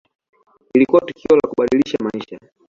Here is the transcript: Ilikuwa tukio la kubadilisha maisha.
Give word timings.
Ilikuwa 0.75 1.01
tukio 1.05 1.35
la 1.35 1.49
kubadilisha 1.49 1.97
maisha. 2.03 2.39